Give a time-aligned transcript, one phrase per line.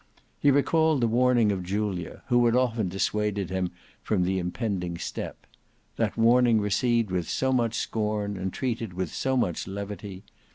[0.39, 3.69] He recalled the warning of Julia, who had often dissuaded him
[4.01, 5.45] from the impending step;
[5.95, 10.23] that warning received with so much scorn and treated with so much levity.